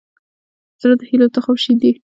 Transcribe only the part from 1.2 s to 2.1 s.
تخم شیندي.